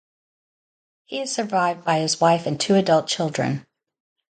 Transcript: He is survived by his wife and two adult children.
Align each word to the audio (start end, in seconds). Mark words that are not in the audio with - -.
He 1.05 1.21
is 1.21 1.31
survived 1.31 1.85
by 1.85 1.99
his 1.99 2.19
wife 2.19 2.47
and 2.47 2.59
two 2.59 2.73
adult 2.73 3.05
children. 3.05 3.67